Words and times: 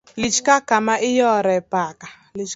Lich 0.21 0.39
ka 0.45 0.55
kama 0.69 0.95
iroye 1.09 1.61
paka 1.71 2.07